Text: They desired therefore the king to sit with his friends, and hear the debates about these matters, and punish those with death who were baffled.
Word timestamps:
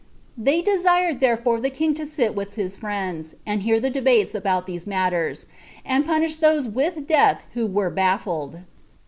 They 0.35 0.63
desired 0.63 1.19
therefore 1.19 1.61
the 1.61 1.69
king 1.69 1.93
to 1.93 2.07
sit 2.07 2.33
with 2.33 2.55
his 2.55 2.75
friends, 2.75 3.35
and 3.45 3.61
hear 3.61 3.79
the 3.79 3.91
debates 3.91 4.33
about 4.33 4.65
these 4.65 4.87
matters, 4.87 5.45
and 5.85 6.07
punish 6.07 6.37
those 6.37 6.67
with 6.67 7.05
death 7.05 7.43
who 7.53 7.67
were 7.67 7.91
baffled. 7.91 8.61